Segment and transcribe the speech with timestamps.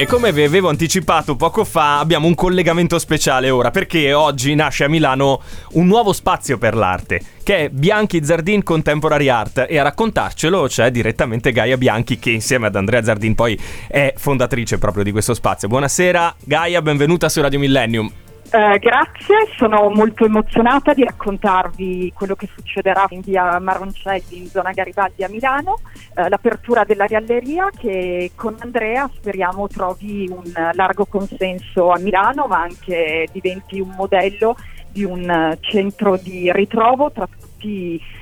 [0.00, 4.84] E come vi avevo anticipato poco fa, abbiamo un collegamento speciale ora, perché oggi nasce
[4.84, 5.42] a Milano
[5.72, 10.90] un nuovo spazio per l'arte, che è Bianchi Zardin Contemporary Art, e a raccontarcelo c'è
[10.90, 15.68] direttamente Gaia Bianchi, che insieme ad Andrea Zardin poi è fondatrice proprio di questo spazio.
[15.68, 18.10] Buonasera Gaia, benvenuta su Radio Millennium.
[18.52, 24.72] Eh, grazie, sono molto emozionata di raccontarvi quello che succederà in via Maroncelli in zona
[24.72, 25.78] Garibaldi a Milano,
[26.16, 32.62] eh, l'apertura della galleria che con Andrea speriamo trovi un largo consenso a Milano ma
[32.62, 34.56] anche diventi un modello
[34.90, 37.49] di un centro di ritrovo tra tutti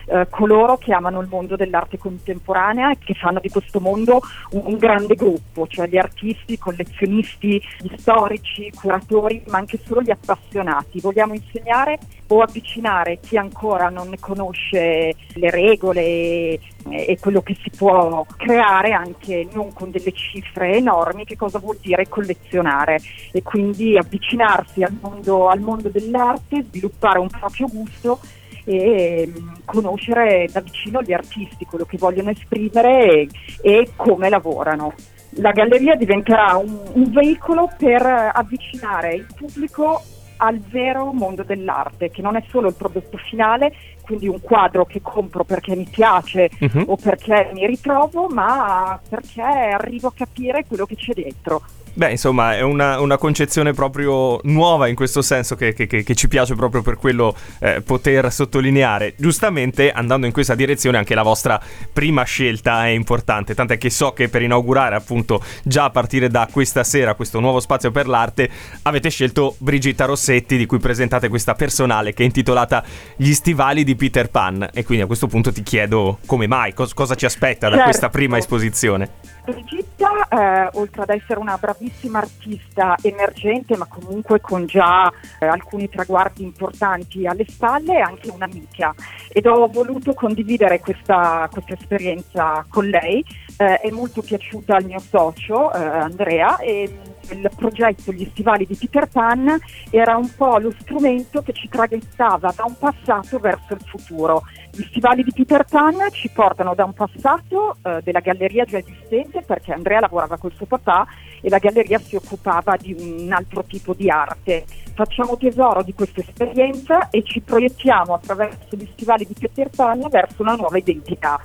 [0.07, 4.21] eh, coloro che amano il mondo dell'arte contemporanea e che fanno di questo mondo
[4.53, 9.79] un, un, grande gruppo, cioè gli artisti, i collezionisti, gli storici, i curatori, ma anche
[9.85, 11.01] solo gli appassionati.
[11.01, 11.99] Vogliamo insegnare
[12.29, 16.61] o avvicinare chi ancora non ne conosce le regole e,
[16.91, 21.79] e quello che si può creare anche non con delle cifre enormi, che cosa vuol
[21.81, 23.01] dire collezionare
[23.33, 28.21] e quindi avvicinarsi al mondo, al mondo dell'arte, sviluppare un proprio gusto
[28.69, 29.33] e
[29.65, 33.29] conoscere da vicino gli artisti, quello che vogliono esprimere e,
[33.63, 34.93] e come lavorano.
[35.41, 40.03] La galleria diventerà un, un veicolo per avvicinare il pubblico
[40.39, 45.01] al vero mondo dell'arte, che non è solo il prodotto finale, quindi un quadro che
[45.03, 46.85] compro perché mi piace uh-huh.
[46.87, 51.63] o perché mi ritrovo, ma perché arrivo a capire quello che c'è dentro.
[51.93, 56.29] Beh, insomma, è una, una, concezione proprio nuova in questo senso che, che, che ci
[56.29, 59.15] piace proprio per quello eh, poter sottolineare.
[59.17, 61.61] Giustamente, andando in questa direzione, anche la vostra
[61.93, 66.49] prima scelta è importante, tant'è che so che per inaugurare appunto già a partire da
[66.51, 68.49] questa sera questo nuovo spazio per l'arte
[68.83, 72.85] avete scelto Brigitta Rossetti, di cui presentate questa personale che è intitolata
[73.17, 74.69] Gli stivali di Peter Pan.
[74.73, 77.91] E quindi a questo punto ti chiedo come mai, cos- cosa ci aspetta da certo.
[77.91, 79.37] questa prima esposizione.
[79.53, 85.11] Brigitta, eh, oltre ad essere una bravissima artista emergente, ma comunque con già
[85.41, 88.95] eh, alcuni traguardi importanti alle spalle, è anche un'amica
[89.31, 93.25] ed ho voluto condividere questa, questa esperienza con lei.
[93.57, 98.75] Eh, è molto piaciuta al mio socio eh, Andrea e il progetto Gli stivali di
[98.75, 99.59] Peter Pan
[99.91, 104.43] era un po' lo strumento che ci traghettava da un passato verso il futuro.
[104.71, 109.43] Gli stivali di Peter Pan ci portano da un passato eh, della galleria già esistente
[109.43, 111.07] perché Andrea lavorava col suo papà
[111.41, 114.65] e la galleria si occupava di un altro tipo di arte.
[114.95, 120.43] Facciamo tesoro di questa esperienza e ci proiettiamo attraverso gli stivali di Peter Pan verso
[120.43, 121.41] una nuova identità.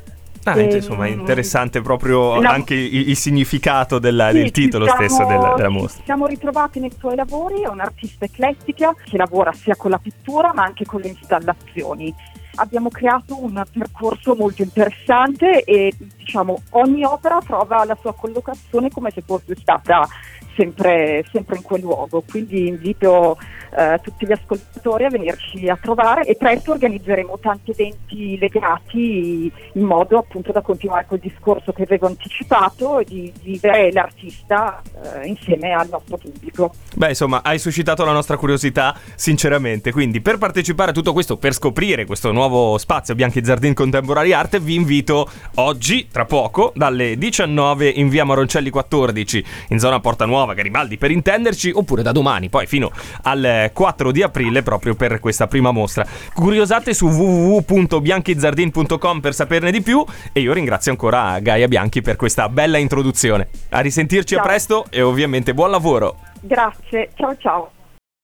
[0.45, 2.49] Ah, e, insomma, è interessante proprio la...
[2.49, 5.99] anche il, il significato della, sì, del titolo siamo, stesso della, della mostra.
[5.99, 10.51] Ci siamo ritrovati nei suoi lavori, è un'artista eclettica che lavora sia con la pittura
[10.53, 12.13] ma anche con le installazioni.
[12.55, 19.09] Abbiamo creato un percorso molto interessante e diciamo, ogni opera trova la sua collocazione come
[19.09, 20.07] se fosse stata
[20.55, 22.23] sempre, sempre in quel luogo.
[22.27, 23.37] Quindi invito
[23.75, 29.83] eh, tutti gli ascoltatori a venirci a trovare e presto organizzeremo tanti eventi legati in
[29.83, 35.71] modo appunto da continuare col discorso che avevo anticipato e di vivere l'artista eh, insieme
[35.71, 36.73] al nostro pubblico.
[36.95, 41.53] Beh, insomma, hai suscitato la nostra curiosità sinceramente, quindi per partecipare a tutto questo, per
[41.53, 47.89] scoprire questo nuovo spazio Bianchi Zardin Contemporary Art, vi invito oggi, tra poco, dalle 19
[47.89, 52.67] in via Maroncelli 14, in zona Porta Nuova, Garibaldi per intenderci, oppure da domani, poi
[52.67, 56.05] fino al 4 di aprile proprio per questa prima mostra.
[56.33, 60.03] Curiosate su www.bianchizardin.com per saperne di più
[60.33, 63.47] e io ringrazio ancora Gaia Bianchi per questa bella introduzione.
[63.69, 64.43] A risentirci ciao.
[64.43, 66.17] a presto e ovviamente buon lavoro.
[66.41, 67.71] Grazie, ciao ciao.